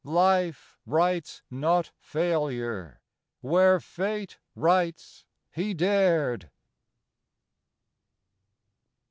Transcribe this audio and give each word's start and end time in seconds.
Life 0.03 0.79
writes 0.87 1.43
not 1.51 1.91
Failure 1.99 3.03
where 3.41 3.79
Fate 3.79 4.39
writes 4.55 5.25
He 5.51 5.75
dared. 5.75 6.49